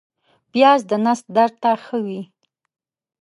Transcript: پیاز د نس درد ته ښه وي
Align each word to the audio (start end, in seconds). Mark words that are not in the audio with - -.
پیاز 0.51 0.81
د 0.89 0.91
نس 1.05 1.19
درد 1.35 1.55
ته 1.61 1.71
ښه 1.83 1.97
وي 2.05 2.21